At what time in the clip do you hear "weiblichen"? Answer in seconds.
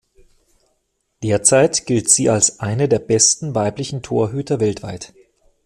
3.53-4.01